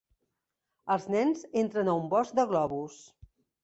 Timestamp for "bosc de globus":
2.17-3.03